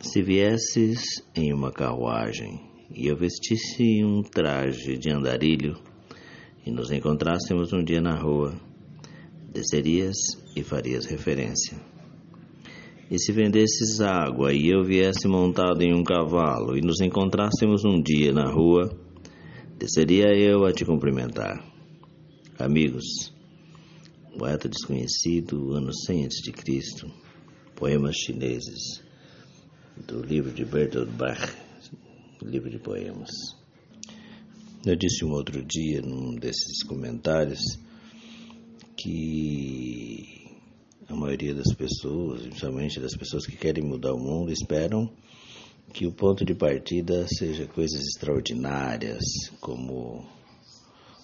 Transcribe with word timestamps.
Se 0.00 0.22
viesses 0.22 1.00
em 1.34 1.52
uma 1.52 1.72
carruagem 1.72 2.60
e 2.94 3.08
eu 3.08 3.16
vestisse 3.16 4.04
um 4.04 4.22
traje 4.22 4.96
de 4.96 5.10
andarilho 5.10 5.76
e 6.64 6.70
nos 6.70 6.92
encontrássemos 6.92 7.72
um 7.72 7.82
dia 7.82 8.00
na 8.00 8.14
rua, 8.14 8.54
descerias 9.52 10.16
e 10.54 10.62
farias 10.62 11.04
referência. 11.04 11.76
E 13.10 13.18
se 13.18 13.32
vendesses 13.32 14.00
água 14.00 14.52
e 14.52 14.68
eu 14.68 14.84
viesse 14.84 15.26
montado 15.26 15.82
em 15.82 15.92
um 15.92 16.04
cavalo 16.04 16.76
e 16.76 16.80
nos 16.80 17.00
encontrássemos 17.00 17.84
um 17.84 18.00
dia 18.00 18.32
na 18.32 18.48
rua, 18.48 18.96
desceria 19.76 20.28
eu 20.28 20.64
a 20.64 20.72
te 20.72 20.84
cumprimentar. 20.84 21.60
Amigos, 22.56 23.34
poeta 24.38 24.68
desconhecido, 24.68 25.72
ano 25.72 25.92
100 25.92 26.26
a.C., 26.26 26.52
poemas 27.74 28.14
chineses, 28.16 29.07
do 30.06 30.22
livro 30.22 30.52
de 30.52 30.64
Bertolt 30.64 31.10
Brecht, 31.10 31.56
livro 32.42 32.70
de 32.70 32.78
poemas. 32.78 33.30
Eu 34.84 34.96
disse 34.96 35.24
um 35.24 35.32
outro 35.32 35.62
dia, 35.64 36.00
num 36.00 36.34
desses 36.36 36.82
comentários, 36.84 37.60
que 38.96 40.46
a 41.08 41.14
maioria 41.14 41.54
das 41.54 41.74
pessoas, 41.74 42.42
principalmente 42.42 43.00
das 43.00 43.16
pessoas 43.16 43.46
que 43.46 43.56
querem 43.56 43.84
mudar 43.84 44.14
o 44.14 44.18
mundo, 44.18 44.52
esperam 44.52 45.10
que 45.92 46.06
o 46.06 46.12
ponto 46.12 46.44
de 46.44 46.54
partida 46.54 47.26
seja 47.28 47.66
coisas 47.66 48.00
extraordinárias, 48.00 49.22
como 49.60 50.26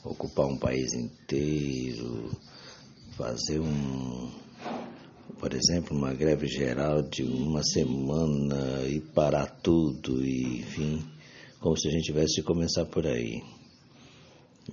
ocupar 0.05 0.47
um 0.47 0.59
país 0.59 0.93
inteiro, 0.95 2.31
fazer 3.17 3.61
um, 3.61 4.31
por 5.39 5.53
exemplo, 5.55 5.97
uma 5.97 6.13
greve 6.13 6.47
geral 6.47 7.03
de 7.03 7.23
uma 7.23 7.63
semana 7.63 8.87
e 8.87 9.01
parar 9.01 9.47
tudo, 9.47 10.25
e, 10.25 10.61
enfim, 10.61 11.05
como 11.61 11.77
se 11.77 11.89
a 11.89 11.91
gente 11.91 12.05
tivesse 12.05 12.37
de 12.37 12.43
começar 12.43 12.85
por 12.85 13.07
aí. 13.07 13.43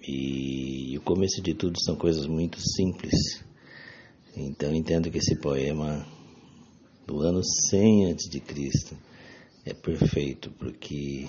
E, 0.07 0.93
e 0.93 0.97
o 0.97 1.01
começo 1.01 1.41
de 1.41 1.53
tudo 1.53 1.79
são 1.81 1.95
coisas 1.95 2.25
muito 2.25 2.59
simples. 2.59 3.43
Então 4.35 4.73
entendo 4.73 5.11
que 5.11 5.17
esse 5.17 5.35
poema 5.35 6.05
do 7.05 7.21
ano 7.21 7.43
100 7.43 8.11
antes 8.11 8.29
de 8.29 8.39
Cristo 8.39 8.97
é 9.65 9.73
perfeito 9.73 10.49
porque 10.51 11.27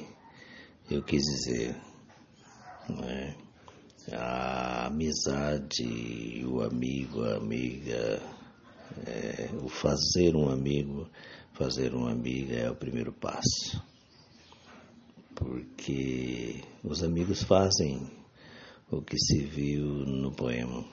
eu 0.91 1.03
quis 1.03 1.23
dizer, 1.23 1.77
não 2.89 3.05
é? 3.05 3.37
a 4.11 4.87
amizade, 4.87 6.45
o 6.47 6.61
amigo, 6.61 7.23
a 7.25 7.37
amiga, 7.37 8.21
é, 9.07 9.51
o 9.63 9.69
fazer 9.69 10.35
um 10.37 10.49
amigo, 10.49 11.09
fazer 11.53 11.95
uma 11.95 12.11
amiga 12.11 12.55
é 12.55 12.71
o 12.71 12.75
primeiro 12.75 13.13
passo. 13.13 13.83
Porque 15.35 16.63
os 16.85 17.03
amigos 17.03 17.43
fazem 17.43 18.11
o 18.91 19.01
que 19.01 19.19
se 19.19 19.39
viu 19.45 19.87
no 19.87 20.31
poema. 20.33 20.85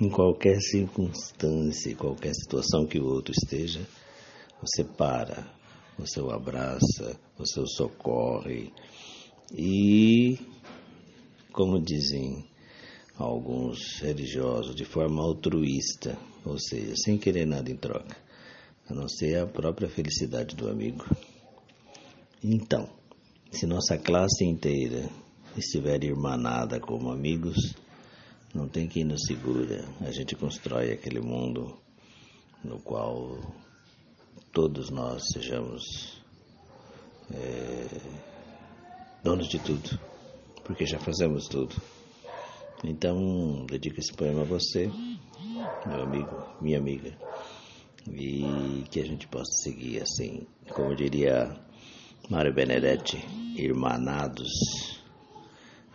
Em 0.00 0.08
qualquer 0.08 0.60
circunstância, 0.60 1.94
qualquer 1.96 2.34
situação 2.34 2.86
que 2.86 2.98
o 2.98 3.06
outro 3.06 3.32
esteja, 3.32 3.86
você 4.60 4.82
para, 4.82 5.46
você 5.98 6.20
o 6.20 6.30
abraça, 6.30 7.18
você 7.36 7.60
o 7.60 7.66
socorre. 7.66 8.72
E, 9.54 10.38
como 11.52 11.78
dizem 11.78 12.44
alguns 13.24 14.00
religiosos, 14.00 14.74
de 14.74 14.84
forma 14.84 15.22
altruísta, 15.22 16.18
ou 16.44 16.58
seja, 16.58 16.94
sem 16.96 17.18
querer 17.18 17.46
nada 17.46 17.70
em 17.70 17.76
troca, 17.76 18.16
a 18.88 18.94
não 18.94 19.08
ser 19.08 19.38
a 19.38 19.46
própria 19.46 19.88
felicidade 19.88 20.56
do 20.56 20.68
amigo. 20.68 21.04
Então, 22.42 22.88
se 23.50 23.66
nossa 23.66 23.96
classe 23.96 24.44
inteira 24.44 25.08
estiver 25.56 26.02
irmanada 26.02 26.80
como 26.80 27.10
amigos, 27.10 27.74
não 28.54 28.68
tem 28.68 28.88
quem 28.88 29.04
nos 29.04 29.22
segura. 29.26 29.84
A 30.00 30.10
gente 30.10 30.34
constrói 30.34 30.92
aquele 30.92 31.20
mundo 31.20 31.76
no 32.64 32.78
qual 32.80 33.38
todos 34.52 34.90
nós 34.90 35.22
sejamos 35.32 36.20
é, 37.32 37.86
donos 39.22 39.48
de 39.48 39.58
tudo, 39.58 39.98
porque 40.64 40.84
já 40.84 40.98
fazemos 40.98 41.46
tudo. 41.46 41.74
Então, 42.84 43.64
dedico 43.66 44.00
esse 44.00 44.12
poema 44.12 44.40
a 44.42 44.44
você, 44.44 44.90
meu 45.86 46.02
amigo, 46.02 46.36
minha 46.60 46.78
amiga, 46.78 47.16
e 48.10 48.84
que 48.90 48.98
a 48.98 49.04
gente 49.04 49.28
possa 49.28 49.52
seguir 49.62 50.02
assim, 50.02 50.46
como 50.74 50.96
diria 50.96 51.56
Mário 52.28 52.52
Benedetti, 52.52 53.24
irmanados, 53.56 54.50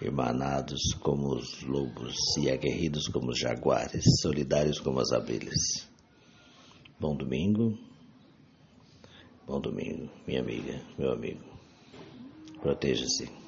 irmanados 0.01 0.93
como 1.01 1.35
os 1.35 1.61
lobos 1.63 2.15
e 2.37 2.49
aguerridos 2.49 3.09
como 3.09 3.31
os 3.31 3.39
jaguares, 3.39 4.05
solidários 4.21 4.79
como 4.79 5.01
as 5.01 5.11
abelhas. 5.11 5.89
Bom 6.97 7.17
domingo, 7.17 7.77
bom 9.45 9.59
domingo, 9.59 10.09
minha 10.25 10.39
amiga, 10.39 10.81
meu 10.97 11.11
amigo. 11.11 11.43
Proteja-se. 12.61 13.46